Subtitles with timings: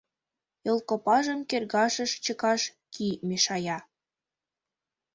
[0.65, 2.61] Йолкопажым кӧргашыш чыкаш
[2.93, 3.77] кӱ мешая.